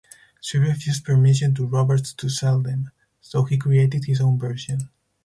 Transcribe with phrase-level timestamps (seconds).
[0.39, 2.89] She refused permission to Roberts to sell them,
[3.21, 4.89] so he created his own version.